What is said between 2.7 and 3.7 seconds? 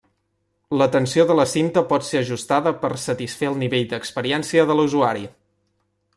per satisfer el